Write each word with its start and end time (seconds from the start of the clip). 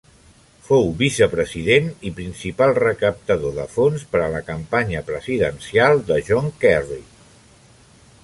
Fou 0.67 0.85
vicepresident 1.01 1.89
i 2.09 2.11
principal 2.19 2.71
recaptador 2.79 3.53
de 3.59 3.67
fons 3.75 4.07
per 4.15 4.23
a 4.23 4.29
la 4.37 4.41
campanya 4.47 5.03
presidencial 5.11 6.01
de 6.09 6.17
John 6.31 6.49
Kerry. 6.65 7.01